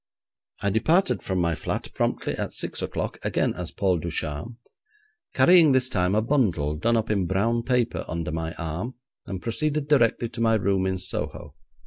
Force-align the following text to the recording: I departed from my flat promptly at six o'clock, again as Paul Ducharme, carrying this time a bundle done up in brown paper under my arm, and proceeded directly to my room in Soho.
I 0.63 0.71
departed 0.71 1.21
from 1.21 1.37
my 1.37 1.53
flat 1.53 1.93
promptly 1.93 2.33
at 2.33 2.53
six 2.53 2.81
o'clock, 2.81 3.19
again 3.21 3.53
as 3.53 3.69
Paul 3.69 3.99
Ducharme, 3.99 4.57
carrying 5.35 5.73
this 5.73 5.89
time 5.89 6.15
a 6.15 6.23
bundle 6.23 6.75
done 6.75 6.97
up 6.97 7.11
in 7.11 7.27
brown 7.27 7.61
paper 7.61 8.03
under 8.07 8.31
my 8.31 8.55
arm, 8.55 8.95
and 9.27 9.43
proceeded 9.43 9.87
directly 9.87 10.27
to 10.29 10.41
my 10.41 10.55
room 10.55 10.87
in 10.87 10.97
Soho. 10.97 11.53